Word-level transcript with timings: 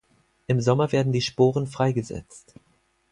Im 0.47 0.59
Sommer 0.61 0.91
werden 0.91 1.13
die 1.13 1.21
Sporen 1.21 1.67
freigesetzt. 1.67 2.55